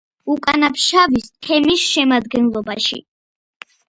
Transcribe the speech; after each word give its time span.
უკანაფშავის 0.35 1.27
თემის 1.47 1.83
შემადგენლობაში. 1.89 2.99